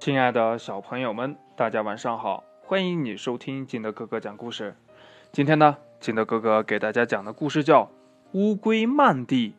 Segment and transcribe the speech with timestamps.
[0.00, 2.42] 亲爱的小朋友们，大家晚上好！
[2.62, 4.74] 欢迎你收听金德哥哥讲故事。
[5.30, 7.82] 今天呢，金德哥哥给大家讲的故事叫
[8.32, 9.54] 《乌龟漫地》。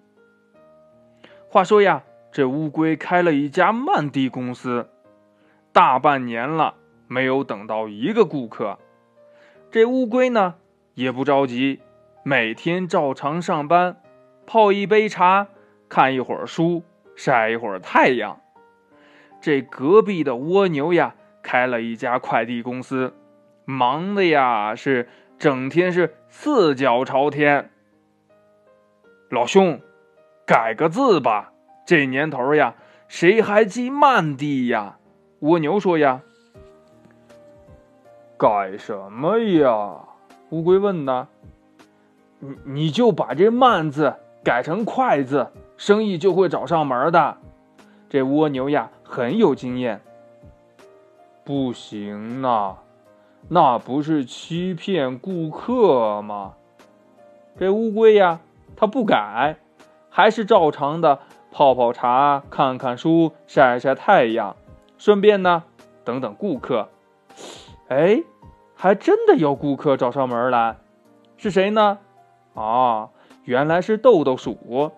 [1.48, 2.02] 话说呀，
[2.32, 4.90] 这乌龟开了一家漫地公司，
[5.72, 6.74] 大半年了，
[7.08, 8.80] 没有等到一个顾客。
[9.70, 10.56] 这乌龟呢，
[10.96, 11.82] 也不着急，
[12.24, 14.02] 每天照常上班，
[14.48, 15.50] 泡一杯茶，
[15.88, 16.82] 看一会儿书，
[17.16, 18.42] 晒一会儿太阳。
[19.42, 23.16] 这隔壁的蜗牛呀，开了一家快递公司，
[23.66, 27.72] 忙的呀是整天是四脚朝天。
[29.30, 29.82] 老兄，
[30.46, 31.54] 改个字吧，
[31.88, 32.76] 这年头呀，
[33.08, 35.00] 谁还寄慢递呀？
[35.40, 36.22] 蜗牛说呀。
[38.38, 40.02] 改什么呀？
[40.52, 41.28] 乌龟问呢。
[42.40, 47.38] 你你就把这慢字改成快字，生意就会找上门的。
[48.08, 48.92] 这蜗牛呀。
[49.12, 50.00] 很有经验，
[51.44, 52.78] 不行呐，
[53.50, 56.54] 那不是欺骗顾客吗？
[57.60, 58.40] 这乌龟呀，
[58.78, 59.58] 它不改，
[60.10, 61.20] 还是照常的
[61.52, 64.56] 泡泡茶、看看书、晒晒太阳，
[64.98, 65.64] 顺便呢
[66.06, 66.88] 等等顾客。
[67.90, 68.24] 哎，
[68.74, 70.78] 还真的有顾客找上门来，
[71.36, 72.00] 是谁呢？
[72.54, 73.10] 啊，
[73.44, 74.94] 原来是豆豆鼠。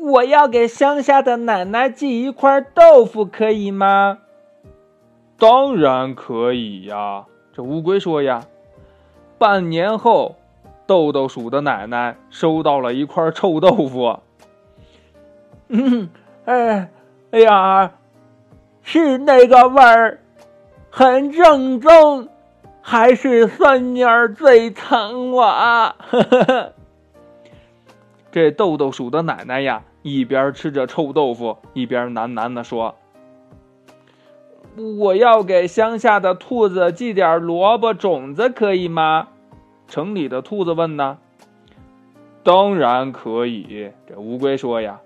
[0.00, 4.18] 我要给乡下的奶奶寄一块豆腐，可以吗？
[5.38, 7.26] 当然可以呀。
[7.52, 8.44] 这乌龟说呀。
[9.38, 10.36] 半年后，
[10.86, 14.18] 豆豆鼠的奶奶收到了一块臭豆腐。
[15.68, 16.08] 嗯，
[16.46, 16.90] 哎，
[17.30, 17.92] 哎呀，
[18.82, 20.20] 是那个味儿，
[20.90, 22.28] 很正宗，
[22.80, 25.42] 还是孙女儿最疼我。
[25.44, 26.72] 呵呵呵。
[28.30, 29.84] 这豆豆鼠的奶奶呀。
[30.02, 32.94] 一边吃着臭豆腐，一边喃喃地说
[34.98, 39.28] ：“我要给乡下的兔子寄点萝卜种子，可以吗？”
[39.88, 41.18] 城里的兔子问呢。
[42.42, 45.02] “当然可以。”这乌龟说呀。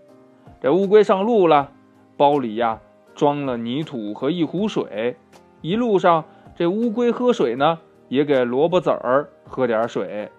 [0.60, 1.72] 这乌龟上路了，
[2.16, 2.78] 包里呀
[3.16, 5.16] 装了泥土和一壶水。
[5.60, 6.24] 一路上，
[6.54, 10.30] 这乌龟喝水呢，也给萝卜籽儿喝点水。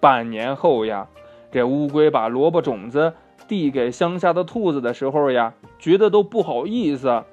[0.00, 1.06] 半年后呀，
[1.50, 3.12] 这乌龟把萝卜种子。
[3.48, 7.24] 递给乡下的兔子的时候呀，觉得都不好意思。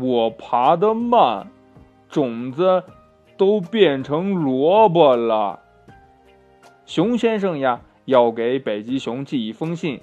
[0.00, 1.46] 我爬得慢，
[2.08, 2.82] 种子
[3.36, 5.60] 都变成萝卜了。
[6.86, 10.00] 熊先生呀，要给北极熊寄一封信，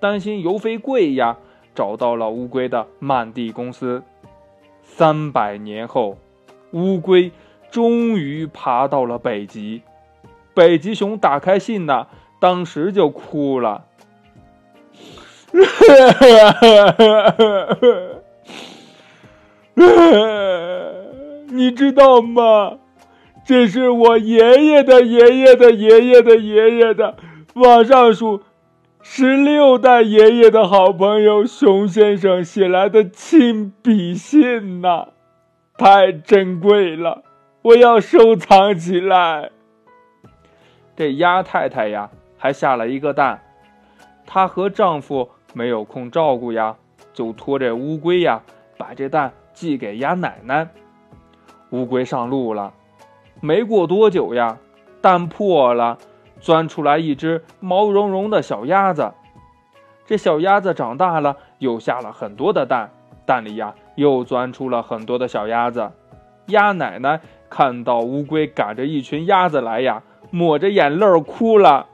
[0.00, 1.38] 担心邮费贵呀，
[1.72, 4.02] 找到了乌龟的漫地公司。
[4.82, 6.18] 三百年后，
[6.72, 7.30] 乌龟
[7.70, 9.82] 终于爬到了北极。
[10.60, 13.86] 北极熊打开信呐，当时就哭了。
[21.48, 22.76] 你知道吗？
[23.42, 27.16] 这是我爷爷的爷爷的爷爷的爷爷的，
[27.54, 28.42] 往上数
[29.00, 35.06] 十六代爷爷的好朋友熊先生写来的亲笔信呐，
[35.78, 37.22] 太珍贵了，
[37.62, 39.52] 我要收藏起来。
[41.00, 43.40] 这鸭太太呀，还下了一个蛋，
[44.26, 45.30] 她和丈夫。
[45.54, 46.76] 没有空照顾呀，
[47.14, 48.42] 就托着乌龟呀，
[48.76, 50.68] 把这蛋寄给鸭奶奶。
[51.70, 52.74] 乌龟上路了，
[53.40, 54.58] 没过多久呀，
[55.00, 55.96] 蛋破了，
[56.38, 59.14] 钻出来一只毛茸茸的小鸭子。
[60.04, 62.90] 这小鸭子长大了，又下了很多的蛋，
[63.24, 65.92] 蛋里呀又钻出了很多的小鸭子。
[66.48, 71.86] 鸭奶奶看到乌龟赶着一群鸭子来呀，抹着眼泪哭了。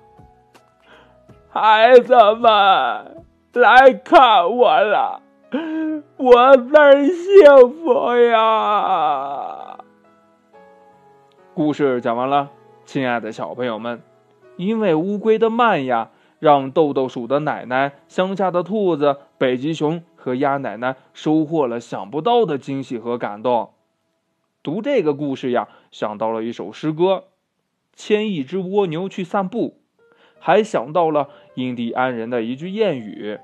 [1.48, 3.22] 孩子们。
[3.56, 5.22] 来看我了，
[6.18, 9.78] 我真幸福呀！
[11.54, 12.50] 故事讲完了，
[12.84, 14.02] 亲爱的小朋友们，
[14.56, 23.70] 因为乌龟的慢呀，让豆豆鼠的奶奶、乡下的兔子、北极熊和鸭奶奶收获了想不到的惊喜和感动。
[24.62, 27.24] 读这个故事呀，想到了一首诗歌：
[27.96, 29.80] 牵一只蜗牛去散步。
[30.38, 33.40] 还想到了印第安人的一句谚语。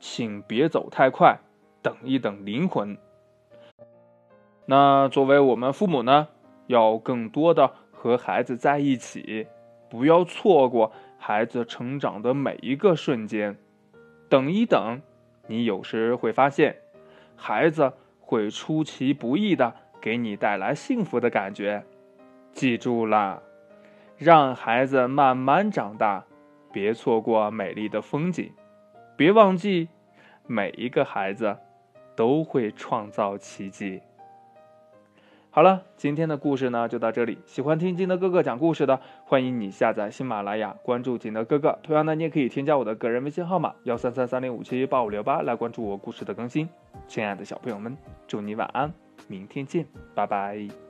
[0.00, 1.38] 请别走太快，
[1.82, 2.96] 等一等灵魂。
[4.64, 6.28] 那作为我们父母呢，
[6.68, 9.46] 要更多的和孩子在一起，
[9.90, 13.56] 不要错过孩子成长的每一个瞬间。
[14.30, 15.02] 等一等，
[15.48, 16.76] 你有时会发现，
[17.36, 21.84] 孩子会出其不意的给你带来幸福的感觉。
[22.52, 23.42] 记住了，
[24.20, 26.22] 让孩子慢慢长大，
[26.70, 28.52] 别错过美丽的风景。
[29.16, 29.88] 别忘记，
[30.46, 31.56] 每一个孩子
[32.14, 34.02] 都会创造奇迹。
[35.48, 37.38] 好了，今天的故事呢就到这里。
[37.46, 41.78] 喜欢听金德哥哥讲故事的，欢迎你下载喜马拉雅，关注金德哥哥。
[41.82, 46.68] 同样呢，你也可以添加我的个人微信号码幺三三三零五七八五六八来关注我故事的更新。
[47.08, 47.96] 亲爱的小朋友们，
[48.28, 48.92] 祝你晚安，
[49.28, 50.89] 明天见，拜拜。